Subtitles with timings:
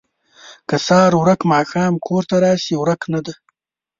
[0.69, 3.33] که د سهار ورک ماښام کور ته راشي، ورک نه دی.